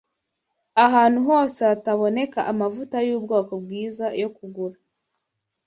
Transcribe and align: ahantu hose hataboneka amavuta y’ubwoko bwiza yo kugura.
ahantu 0.85 1.19
hose 1.29 1.59
hataboneka 1.69 2.39
amavuta 2.51 2.97
y’ubwoko 3.07 3.53
bwiza 3.63 4.05
yo 4.21 4.29
kugura. 4.37 4.77